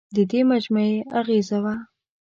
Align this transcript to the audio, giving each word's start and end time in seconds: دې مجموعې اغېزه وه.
دې 0.29 0.41
مجموعې 0.51 0.95
اغېزه 1.19 1.57
وه. 1.63 1.75